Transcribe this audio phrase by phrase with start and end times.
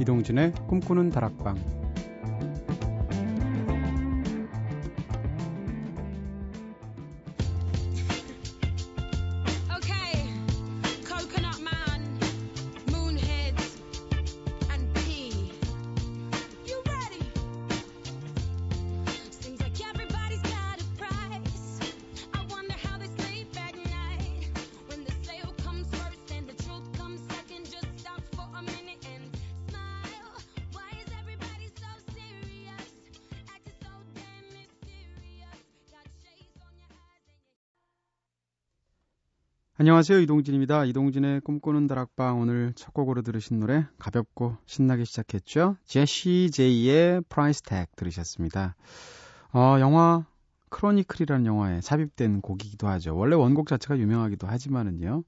[0.00, 1.81] 이동진의 꿈꾸는 다락방
[39.82, 40.20] 안녕하세요.
[40.20, 40.84] 이동진입니다.
[40.84, 45.74] 이동진의 꿈꾸는 다락방 오늘 첫 곡으로 들으신 노래 가볍고 신나게 시작했죠.
[45.84, 48.76] 제시 제이의 Price Tag 들으셨습니다.
[49.52, 50.24] 어, 영화
[50.68, 53.16] 크로니클이라는 영화에 삽입된 곡이기도 하죠.
[53.16, 55.24] 원래 원곡 자체가 유명하기도 하지만은요.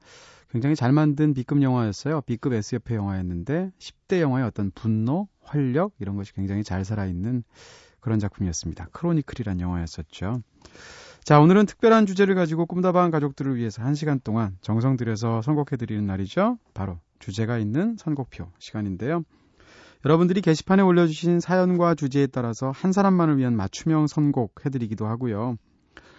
[0.51, 2.21] 굉장히 잘 만든 B급 영화였어요.
[2.21, 7.43] B급 SF 영화였는데 10대 영화의 어떤 분노, 활력 이런 것이 굉장히 잘 살아있는
[7.99, 8.87] 그런 작품이었습니다.
[8.93, 10.43] 크로니클이라는 영화였었죠.
[11.25, 16.59] 자, 오늘은 특별한 주제를 가지고 꿈다방 가족들을 위해서 1시간 동안 정성 들여서 선곡해드리는 날이죠.
[16.75, 19.25] 바로 주제가 있는 선곡표 시간인데요.
[20.05, 25.57] 여러분들이 게시판에 올려주신 사연과 주제에 따라서 한 사람만을 위한 맞춤형 선곡 해드리기도 하고요.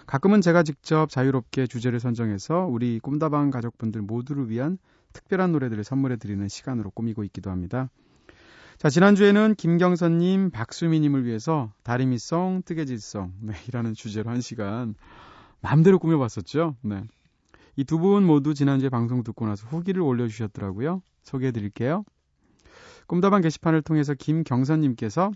[0.08, 4.80] 가끔은 제가 직접 자유롭게 주제를 선정해서 우리 꿈다방 가족분들 모두를 위한
[5.14, 7.92] 특별한 노래들을 선물해드리는 시간으로 꾸미고 있기도 합니다.
[8.78, 14.96] 자, 지난주에는 김경선님, 박수미님을 위해서 다리미송, 뜨개질송, 네, 이라는 주제로 한 시간
[15.62, 16.76] 마음대로 꾸며봤었죠.
[16.82, 17.04] 네.
[17.78, 21.02] 이 두 분 모두 지난주에 방송 듣고 나서 후기를 올려주셨더라고요.
[21.24, 22.04] 소개해 드릴게요.
[23.08, 25.32] 꿈다방 게시판을 통해서 김경선님께서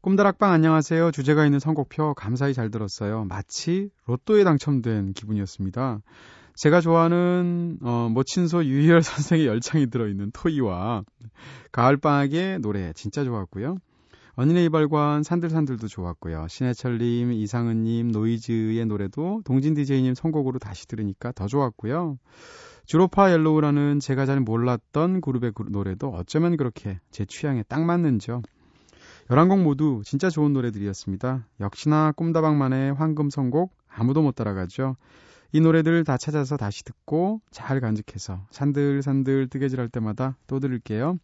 [0.00, 1.10] 꿈다락방 안녕하세요.
[1.10, 3.24] 주제가 있는 선곡표 감사히 잘 들었어요.
[3.24, 6.00] 마치 로또에 당첨된 기분이었습니다.
[6.58, 11.04] 제가 좋아하는 어, 모친소 유희열 선생의 열창이 들어있는 토이와
[11.70, 13.78] 가을방학의 노래 진짜 좋았고요.
[14.34, 16.46] 언니네 이발관 산들산들도 좋았고요.
[16.48, 22.18] 신해철님, 이상은님, 노이즈의 노래도 동진 DJ님 선곡으로 다시 들으니까 더 좋았고요.
[22.86, 28.42] 주로파 옐로우라는 제가 잘 몰랐던 그룹의 노래도 어쩌면 그렇게 제 취향에 딱 맞는지요.
[29.28, 31.46] 11곡 모두 진짜 좋은 노래들이었습니다.
[31.60, 34.96] 역시나 꿈다방만의 황금 선곡 아무도 못 따라가죠.
[35.52, 41.18] 이 노래들 다 찾아서 다시 듣고 잘 간직해서 산들산들 뜨개질 할 때마다 또 들을게요.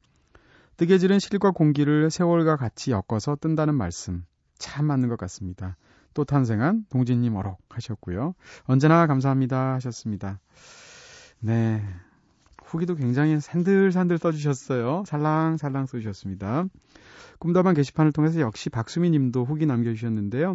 [0.77, 4.25] 뜨개질은 실과 공기를 세월과 같이 엮어서 뜬다는 말씀
[4.59, 5.77] 참 맞는 것 같습니다.
[6.15, 8.35] 또 탄생한 동진님 어록 하셨고요.
[8.65, 10.41] 언제나 감사합니다 하셨습니다.
[11.41, 11.83] 네.
[12.65, 15.05] 후기도 굉장히 산들산들 써주셨어요.
[15.07, 16.65] 살랑살랑 써주셨습니다.
[17.39, 20.55] 꿈다방 게시판을 통해서 역시 박수미 님도 후기 남겨주셨는데요.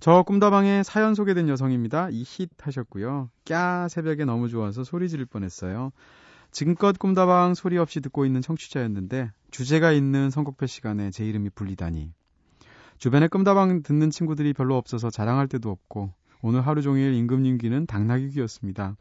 [0.00, 2.08] 저 꿈다방에 사연 소개된 여성입니다.
[2.10, 3.30] 이 힛 하셨고요.
[3.44, 5.90] 꺄 새벽에 너무 좋아서 소리 지를 뻔했어요.
[6.52, 12.12] 지금껏 꿈다방 소리 없이 듣고 있는 청취자였는데 주제가 있는 선곡표 시간에 제 이름이 불리다니.
[12.98, 18.30] 주변에 꿈다방 듣는 친구들이 별로 없어서 자랑할 데도 없고 오늘 하루 종일 임금님 귀는 당나귀
[18.30, 18.94] 귀였습니다.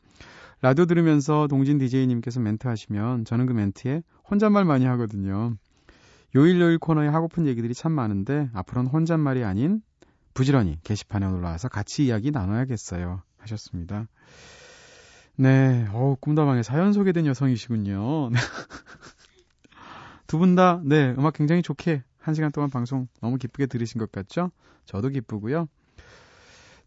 [0.62, 5.54] 라디오 들으면서 동진 DJ님께서 멘트 하시면 저는 그 멘트에 혼잣말 많이 하거든요.
[6.36, 9.82] 요일요일 코너에 하고픈 얘기들이 참 많은데 앞으로는 혼잣말이 아닌
[10.38, 13.24] 부지런히 게시판에 올라와서 같이 이야기 나눠야겠어요.
[13.40, 14.06] 하셨습니다.
[15.36, 18.30] 네, 어우, 꿈다방에 사연 소개된 여성이시군요.
[20.28, 24.12] 두 분 다, 네, 음악 굉장히 좋게 한 시간 동안 방송 너무 기쁘게 들으신 것
[24.12, 24.52] 같죠?
[24.86, 25.68] 저도 기쁘고요.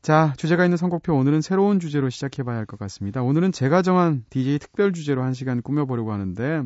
[0.01, 3.21] 자, 주제가 있는 선곡표 오늘은 새로운 주제로 시작해봐야 할 것 같습니다.
[3.23, 6.63] 오늘은 제가 정한 DJ 특별 주제로 한 시간 꾸며보려고 하는데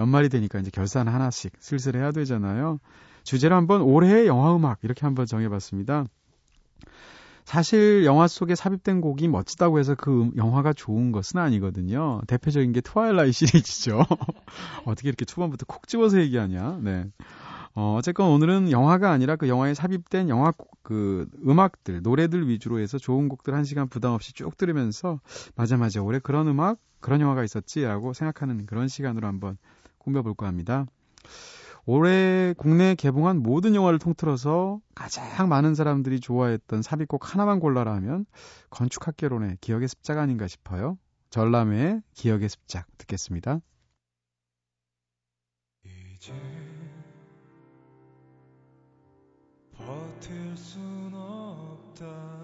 [0.00, 2.80] 연말이 되니까 이제 결산 하나씩 슬슬 해야 되잖아요.
[3.28, 6.06] 주제를 한번 올해의 영화 음악 이렇게 한번 정해봤습니다.
[7.44, 12.22] 사실 영화 속에 삽입된 곡이 멋지다고 해서 그 음, 영화가 좋은 것은 아니거든요.
[12.26, 14.00] 대표적인 게 트와일라이 시리즈죠.
[14.86, 16.78] 어떻게 이렇게 초반부터 콕 집어서 얘기하냐.
[16.82, 17.04] 네.
[17.74, 20.50] 어, 어쨌건 오늘은 영화가 아니라 그 영화에 삽입된 영화
[20.82, 25.20] 그 음악들, 노래들 위주로 해서 좋은 곡들 한 시간 부담 없이 쭉 들으면서
[25.54, 29.58] 맞아 맞아 올해 그런 음악, 그런 영화가 있었지라고 생각하는 그런 시간으로 한번
[29.98, 30.86] 꾸며볼까 합니다.
[31.90, 38.26] 올해 국내에 개봉한 모든 영화를 통틀어서 가장 많은 사람들이 좋아했던 삽입곡 하나만 골라라 하면
[38.68, 40.98] 건축학개론의 기억의 습작 아닌가 싶어요.
[41.30, 43.60] 전람회의 기억의 습작 듣겠습니다.
[45.82, 46.34] 이제
[49.72, 52.37] 버틸 순 없다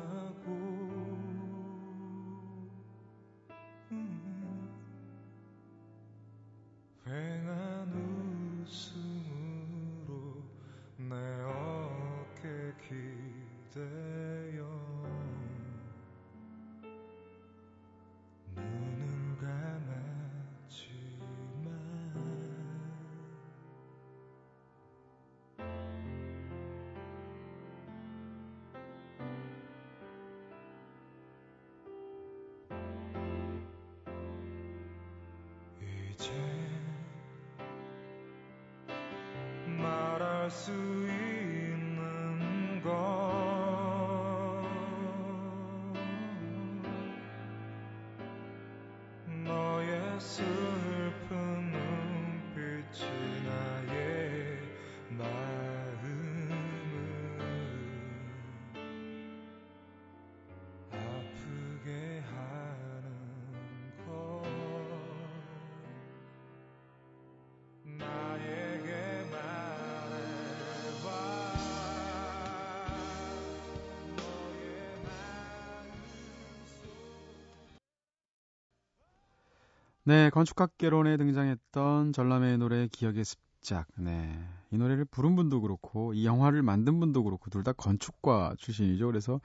[80.05, 83.87] 네, 건축학개론에 등장했던 전람회의 노래 기억의 습작.
[83.97, 84.39] 네.
[84.71, 89.07] 이 노래를 부른 분도 그렇고 이 영화를 만든 분도 그렇고 둘 다 건축과 출신이죠.
[89.07, 89.41] 그래서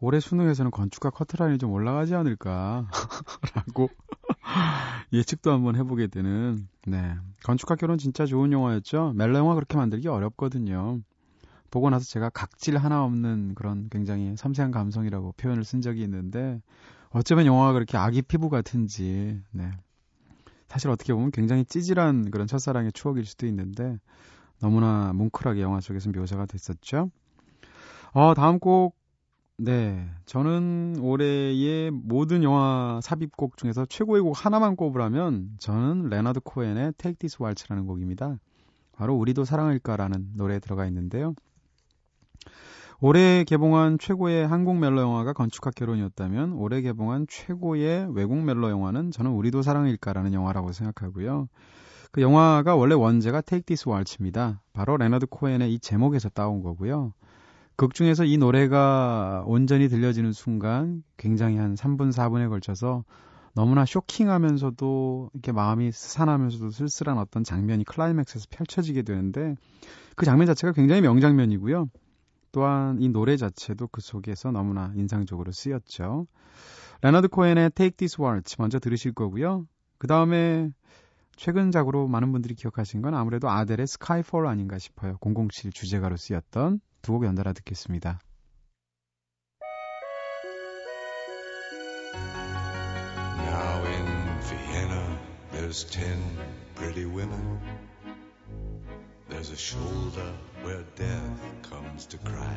[0.00, 2.86] 올해 수능에서는 건축과 커트라인이 좀 올라가지 않을까라고
[5.12, 9.12] 예측도 한번 해보게 되는 네 건축학개론 진짜 좋은 영화였죠.
[9.16, 11.00] 멜로 영화 그렇게 만들기 어렵거든요.
[11.70, 16.60] 보고 나서 제가 각질 하나 없는 그런 굉장히 섬세한 감성이라고 표현을 쓴 적이 있는데
[17.10, 19.70] 어쩌면 영화가 그렇게 아기 피부 같은지, 네.
[20.68, 23.98] 사실 어떻게 보면 굉장히 찌질한 그런 첫사랑의 추억일 수도 있는데,
[24.60, 27.10] 너무나 뭉클하게 영화 속에서 묘사가 됐었죠.
[28.12, 28.96] 어, 다음 곡,
[29.56, 30.08] 네.
[30.26, 37.42] 저는 올해의 모든 영화 삽입곡 중에서 최고의 곡 하나만 꼽으라면, 저는 레나드 코엔의 Take This
[37.42, 38.38] Waltz라는 곡입니다.
[38.92, 41.34] 바로 우리도 사랑일까라는 노래에 들어가 있는데요.
[43.02, 49.30] 올해 개봉한 최고의 한국 멜로 영화가 건축학 개론이었다면 올해 개봉한 최고의 외국 멜로 영화는 저는
[49.30, 51.48] 우리도 사랑일까라는 영화라고 생각하고요.
[52.12, 54.60] 그 영화가 원래 원제가 Take This Waltz입니다.
[54.74, 57.14] 바로 레너드 코엔의 이 제목에서 따온 거고요.
[57.74, 63.04] 극 중에서 이 노래가 온전히 들려지는 순간 굉장히 한 3분 4분에 걸쳐서
[63.54, 69.54] 너무나 쇼킹하면서도 이렇게 마음이 스산하면서도 쓸쓸한 어떤 장면이 클라이맥스에서 펼쳐지게 되는데
[70.16, 71.88] 그 장면 자체가 굉장히 명장면이고요.
[72.52, 76.26] 또한 이 노래 자체도 그 속에서 너무나 인상적으로 쓰였죠.
[77.02, 79.66] 레너드 코엔의 Take This Waltz 먼저 들으실 거고요.
[79.98, 80.70] 그 다음에
[81.36, 85.16] 최근작으로 많은 분들이 기억하신 건 아무래도 아델의 Skyfall 아닌가 싶어요.
[85.22, 88.20] 007 주제가로 쓰였던 두 곡 연달아 듣겠습니다.
[100.62, 102.56] Where death comes to cry.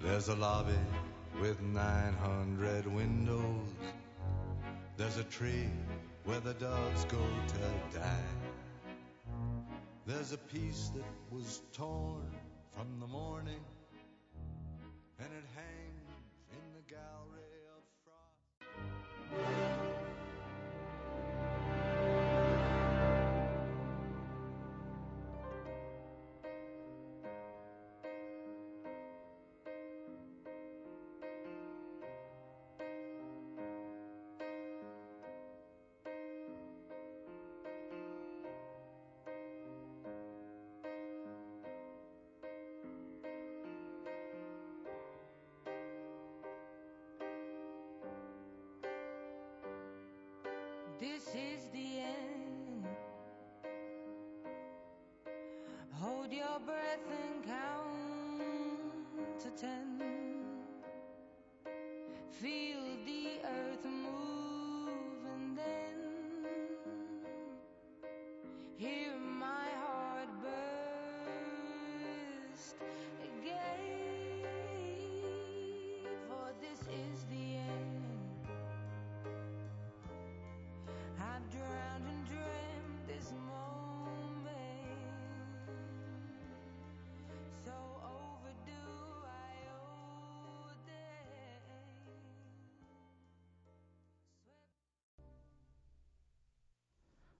[0.00, 0.72] There's a lobby
[1.40, 3.68] with 900 windows.
[4.96, 5.68] There's a tree
[6.24, 8.34] where the doves go to die.
[10.06, 12.30] There's a piece that was torn
[12.76, 13.60] from the morning,
[15.18, 15.44] and it
[56.56, 60.00] your breath and count to ten.
[62.30, 65.98] Feel the earth move and then
[68.76, 70.28] hear my heart
[72.52, 72.76] burst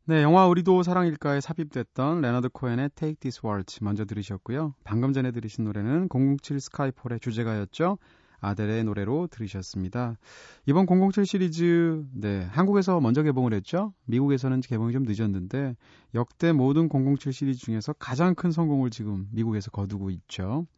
[0.08, 4.74] 네, 영화 우리도 사랑일까에 삽입됐던 레너드 코엔의 Take This Waltz 먼저 들으셨고요.
[4.84, 7.98] 방금 전에 들으신 노래는 007 스카이폴의 주제가였죠.
[8.38, 10.16] 아델의 노래로 들으셨습니다.
[10.64, 13.94] 이번 007 시리즈, 네, 한국에서 먼저 개봉을 했죠.
[14.04, 15.74] 미국에서는 개봉이 좀 늦었는데,
[16.14, 20.68] 역대 모든 007 시리즈 중에서 가장 큰 성공을 지금 미국에서 거두고 있죠.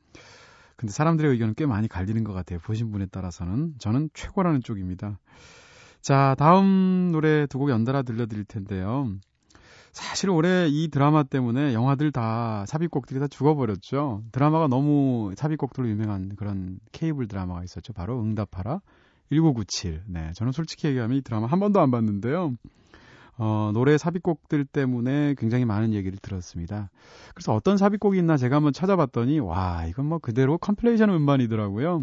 [0.77, 2.61] 근데 사람들의 의견은 꽤 많이 갈리는 것 같아요.
[2.61, 3.75] 보신 분에 따라서는.
[3.77, 5.19] 저는 최고라는 쪽입니다.
[6.01, 9.09] 자, 다음 노래 두 곡 연달아 들려드릴 텐데요.
[9.93, 14.23] 사실 올해 이 드라마 때문에 영화들 다 삽입곡들이 다 죽어버렸죠.
[14.33, 17.93] 드라마가 너무 삽입곡들로 유명한 그런 케이블 드라마가 있었죠.
[17.93, 18.81] 바로 응답하라
[19.31, 20.03] 1997.
[20.07, 22.55] 네, 저는 솔직히 얘기하면 이 드라마 한 번도 안 봤는데요.
[23.39, 26.91] 어, 노래 삽입곡들 때문에 굉장히 많은 얘기를 들었습니다.
[27.35, 32.03] 그래서 어떤 삽입곡이 있나 제가 한번 찾아봤더니 와 이건 뭐 그대로 컴플레이션 음반이더라고요.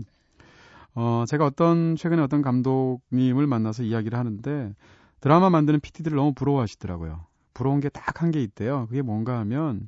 [0.95, 4.73] 어, 제가 어떤 최근에 어떤 감독님을 만나서 이야기를 하는데
[5.19, 7.25] 드라마 만드는 PT들을 너무 부러워하시더라고요.
[7.53, 8.87] 부러운 게 딱 한 게 있대요.
[8.87, 9.87] 그게 뭔가 하면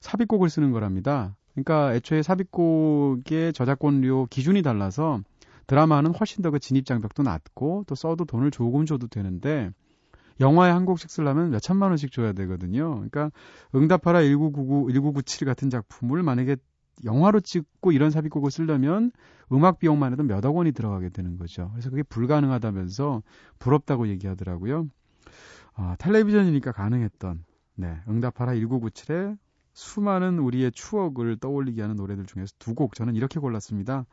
[0.00, 1.36] 삽입곡을 쓰는 거랍니다.
[1.54, 5.20] 그러니까 애초에 삽입곡의 저작권료 기준이 달라서
[5.66, 9.70] 드라마는 훨씬 더 그 진입 장벽도 낮고 또 써도 돈을 조금 줘도 되는데
[10.40, 12.94] 영화에 한 곡씩 쓰려면 몇 천만 원씩 줘야 되거든요.
[12.94, 13.30] 그러니까
[13.74, 16.56] 응답하라 1999, 1997 같은 작품을 만약에
[17.04, 19.12] 영화로 찍고 이런 삽입곡을 쓰려면
[19.52, 21.70] 음악 비용만 해도 몇억 원이 들어가게 되는 거죠.
[21.72, 23.22] 그래서 그게 불가능하다면서
[23.58, 24.88] 부럽다고 얘기하더라고요.
[25.74, 27.44] 아, 텔레비전이니까 가능했던
[27.76, 29.38] 네, 응답하라 1997의
[29.72, 34.04] 수많은 우리의 추억을 떠올리게 하는 노래들 중에서 두 곡 저는 이렇게 골랐습니다.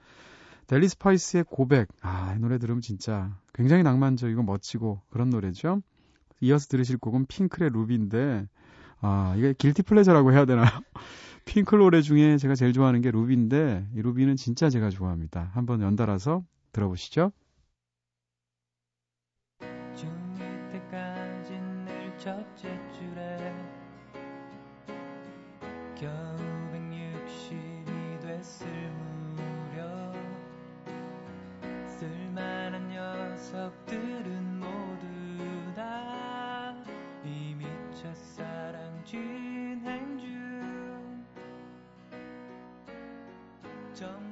[0.67, 1.87] 델리 스파이스의 고백.
[2.01, 5.81] 아, 이 노래 들으면 진짜 굉장히 낭만적이고 멋지고 그런 노래죠.
[6.41, 8.47] 이어서 들으실 곡은 핑클의 루비인데,
[9.01, 10.65] 아, 이게 길티 플레저라고 해야 되나요?
[11.45, 15.51] 핑클 노래 중에 제가 제일 좋아하는 게 루비인데, 이 루비는 진짜 제가 좋아합니다.
[15.53, 17.31] 한번 연달아서 들어보시죠.
[43.97, 44.26] 점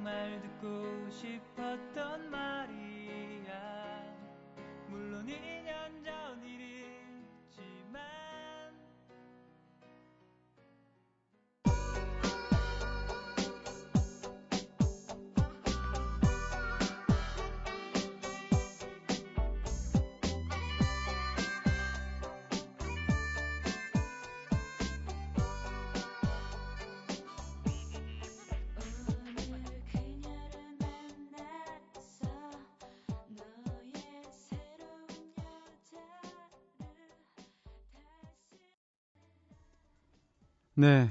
[40.76, 41.10] 네.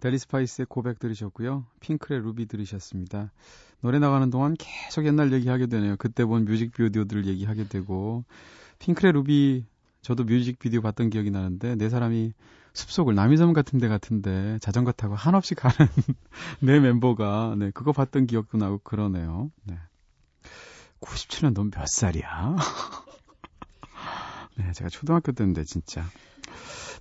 [0.00, 1.64] 델리 스파이스의 고백 들으셨고요.
[1.78, 3.30] 핑클의 루비 들으셨습니다.
[3.80, 5.94] 노래 나가는 동안 계속 옛날 얘기하게 되네요.
[5.96, 8.24] 그때 본 뮤직비디오들을 얘기하게 되고
[8.80, 9.64] 핑클의 루비
[10.00, 12.32] 저도 뮤직비디오 봤던 기억이 나는데 네 사람이
[12.72, 15.76] 숲속을 남이섬 같은 데 같은데 자전거 타고 한없이 가는
[16.60, 19.52] 네 멤버가 네 그거 봤던 기억도 나고 그러네요.
[19.62, 19.78] 네.
[21.00, 22.56] 97년 넌 몇 살이야?
[24.58, 26.04] 네, 제가 초등학교 때인데 진짜.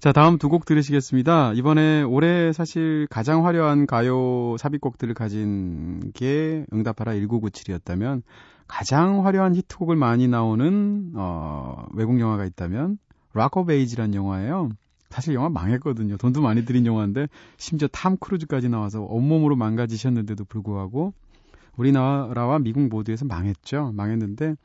[0.01, 1.53] 자, 다음 두 곡 들으시겠습니다.
[1.53, 8.23] 이번에 올해 사실 가장 화려한 가요 삽입곡들을 가진 게 응답하라 1997이었다면
[8.67, 12.97] 가장 화려한 히트곡을 많이 나오는 어, 외국 영화가 있다면
[13.35, 14.69] Rock of Ages란 영화예요.
[15.11, 16.17] 사실 영화 망했거든요.
[16.17, 17.27] 돈도 많이 들인 영화인데
[17.57, 21.13] 심지어 탐 크루즈까지 나와서 온몸으로 망가지셨는데도 불구하고
[21.77, 23.91] 우리나라와 미국 모두에서 망했죠.
[23.93, 24.55] 망했는데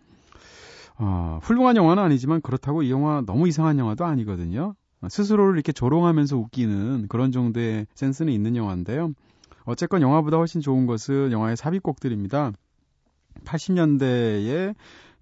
[0.99, 4.75] 어, 훌륭한 영화는 아니지만 그렇다고 이 영화 너무 이상한 영화도 아니거든요.
[5.09, 9.13] 스스로를 이렇게 조롱하면서 웃기는 그런 정도의 센스는 있는 영화인데요.
[9.65, 12.53] 어쨌건 영화보다 훨씬 좋은 것은 영화의 삽입곡들입니다.
[13.45, 14.75] 80년대의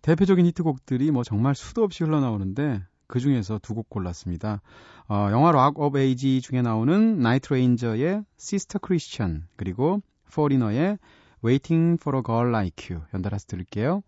[0.02, 4.60] 대표적인 히트곡들이 뭐 정말 수도 없이 흘러나오는데 그 중에서 두 곡 골랐습니다.
[5.08, 10.00] 어, 영화 Rock of Ages 중에 나오는 Night Ranger의 Sister Christian 그리고
[10.32, 10.98] Foreigner의
[11.44, 14.02] Waiting for a Girl Like You 연달아서 들을게요.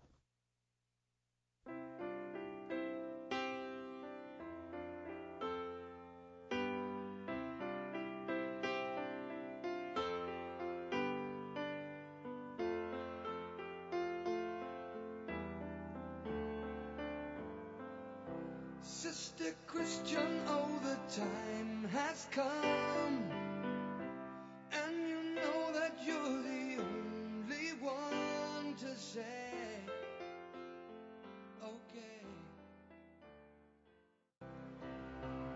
[18.97, 23.21] Sister Christian, oh, the time has come.
[24.71, 29.21] And you know that you're the only one to say,
[31.63, 32.25] okay.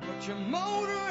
[0.02, 1.11] But your motor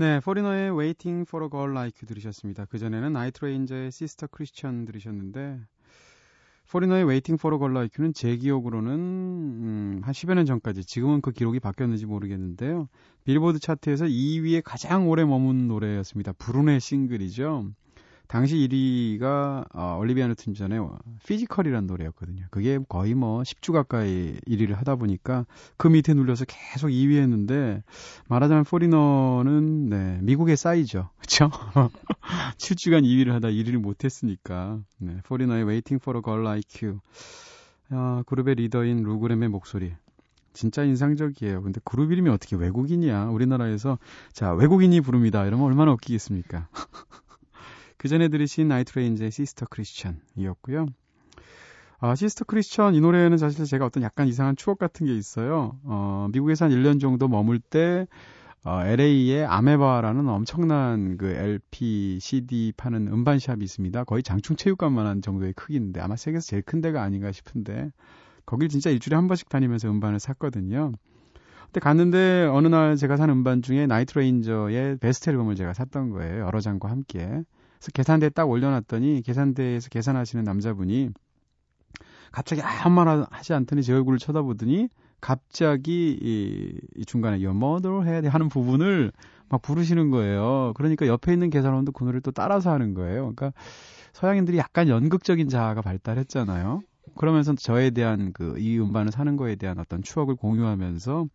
[0.00, 2.66] 네, Foreigner의 Waiting for a Girl Like You 들으셨습니다.
[2.66, 5.58] 그전에는 Night Ranger의 Sister Christian 들으셨는데
[6.70, 11.20] Foreigner의 Waiting for a Girl Like You는 제 기억으로는 음, 한 10여 년 전까지 지금은
[11.20, 12.86] 그 기록이 바뀌었는지 모르겠는데요.
[13.24, 16.32] 빌보드 차트에서 2위에 가장 오래 머문 노래였습니다.
[16.34, 17.72] 비운의 싱글이죠.
[18.28, 20.86] 당시 1위가 어, Olivia Newton-John의
[21.26, 22.44] Physical이라는 노래였거든요.
[22.50, 25.46] 그게 거의 뭐 10주 가까이 1위를 하다 보니까
[25.78, 27.82] 그 밑에 눌려서 계속 2위 했는데
[28.28, 31.08] 말하자면 포리너는 네, 미국의 싸이죠.
[31.16, 31.50] 그렇죠?
[32.58, 34.78] 7주간 2위를 하다 1위를 못 했으니까.
[34.98, 37.00] 네, Foreigner의 Waiting for a Girl Like You.
[37.90, 39.94] 아, 그룹의 리더인 Lou Gramm의 목소리.
[40.52, 41.62] 진짜 인상적이에요.
[41.62, 43.26] 근데 그룹 이름이 어떻게 외국인이야?
[43.26, 43.98] 우리나라에서
[44.32, 45.46] 자, 외국인이 부릅니다.
[45.46, 46.68] 이러면 얼마나 웃기겠습니까?
[47.98, 50.86] 그 전에 들으신 Night Ranger의 Sister Christian이었고요.
[52.00, 55.78] 아, Sister Christian 이 노래는 사실 제가 어떤 약간 이상한 추억 같은 게 있어요.
[55.82, 58.06] 어, 미국에서 한 1년 정도 머물 때
[58.64, 64.04] 어, LA에 Amoeba라는 엄청난 그 LP, CD 파는 음반샵이 있습니다.
[64.04, 67.90] 거의 장충 체육관만한 정도의 크기인데 아마 세계에서 제일 큰 데가 아닌가 싶은데
[68.46, 70.92] 거길 진짜 일주일에 한 번씩 다니면서 음반을 샀거든요.
[71.66, 76.44] 근데 갔는데 어느 날 제가 산 음반 중에 Night Ranger의 베스트 앨범을 제가 샀던 거예요.
[76.44, 77.42] 여러 장과 함께.
[77.78, 81.10] 그래서 계산대에 딱 올려놨더니 계산대에서 계산하시는 남자분이
[82.32, 84.88] 갑자기 아무 말 하지 않더니 제 얼굴을 쳐다보더니
[85.20, 89.12] 갑자기 이, 이 중간에 mother 해야 돼 하는 부분을
[89.48, 90.72] 막 부르시는 거예요.
[90.76, 93.32] 그러니까 옆에 있는 계산원도 그 노래를 또 따라서 하는 거예요.
[93.34, 93.52] 그러니까
[94.12, 96.82] 서양인들이 약간 연극적인 자아가 발달했잖아요.
[97.16, 101.26] 그러면서 저에 대한 그 이 음반을 사는 거에 대한 어떤 추억을 공유하면서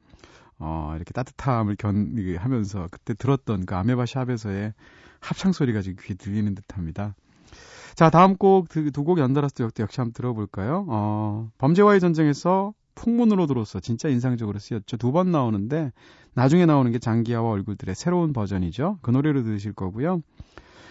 [0.59, 4.73] 어 이렇게 따뜻함을 견 하면서 그때 들었던 그 아메바 샵에서의
[5.23, 7.15] 합창 소리가 지금 귀에 들리는 듯합니다.
[7.95, 10.85] 자, 다음 곡 두곡 연달아서 역대 역시 한번 들어볼까요?
[10.89, 14.97] 어, 범죄와의 전쟁에서 풍문으로 들어서 진짜 인상적으로 쓰였죠.
[14.97, 15.91] 두 번 나오는데
[16.33, 18.99] 나중에 나오는 게 장기하와 얼굴들의 새로운 버전이죠.
[19.01, 20.21] 그 노래로 들으실 거고요.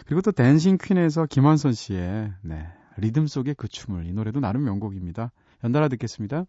[0.07, 2.67] 그리고 또 댄싱 퀸에서 김한선 씨의 네,
[2.97, 5.33] 리듬 속의 그 춤을 이 노래도 나름 명곡입니다.
[5.65, 6.45] 연달아 듣겠습니다.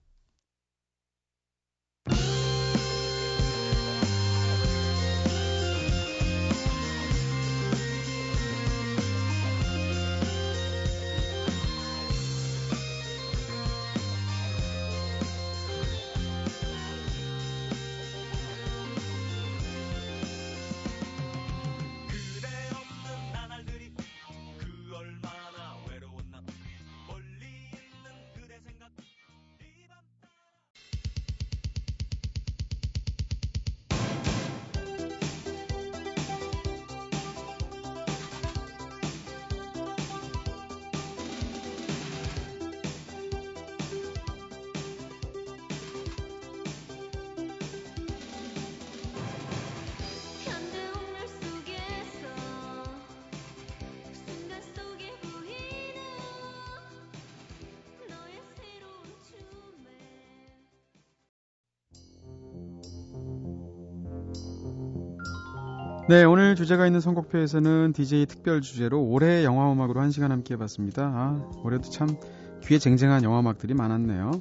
[66.09, 71.01] 네, 오늘 주제가 있는 선곡표에서는 DJ 특별 주제로 올해 영화 음악으로 한 시간 함께 해봤습니다.
[71.01, 72.17] 아, 올해도 참
[72.65, 74.31] 귀에 쟁쟁한 영화 음악들이 많았네요.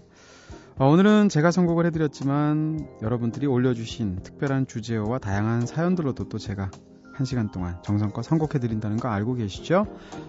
[0.78, 6.72] 어, 오늘은 제가 선곡을 해드렸지만 여러분들이 올려주신 특별한 주제와 다양한 사연들로도 또 제가
[7.14, 9.86] 한 시간 동안 정성껏 선곡해드린다는 거 알고 계시죠?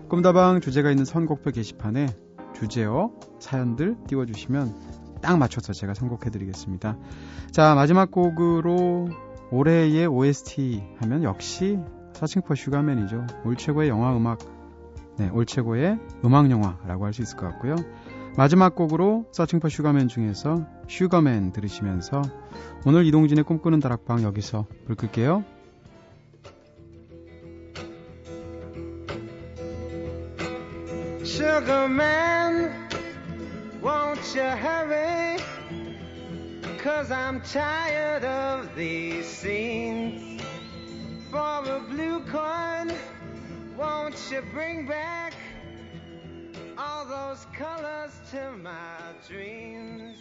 [0.10, 2.16] 꿈다방 주제가 있는 선곡표 게시판에
[2.54, 6.96] 주제어, 사연들 띄워주시면 딱 맞춰서 제가 선곡해드리겠습니다.
[7.50, 9.10] 자, 마지막 곡으로
[9.54, 11.78] 올해의 OST 하면 역시
[12.14, 13.28] Searching for Sugar Man이죠.
[13.46, 14.40] 올 최고의 영화 음악,
[15.20, 17.76] 네, 올 최고의 음악 영화라고 할 수 있을 것 같고요.
[18.36, 22.24] 마지막 곡으로 Searching for Sugar Man 중에서 Sugar Man 들으시면서
[22.88, 25.44] 오늘 이동진의 꿈꾸는 다락방 여기서 불 끌게요.
[31.24, 32.72] Sugarman,
[33.84, 35.38] won't you hurry?
[36.84, 40.42] Cause I'm tired of these scenes.
[41.32, 42.94] For a blue coin,
[43.78, 45.34] won't you bring back
[46.78, 50.18] all those colors to my dreams?